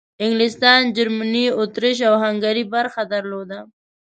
[0.25, 3.59] انګلستان، جرمني، اطریش او هنګري برخه درلوده.